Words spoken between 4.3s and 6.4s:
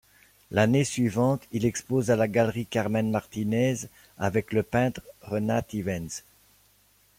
le peintre Renaat Ivens.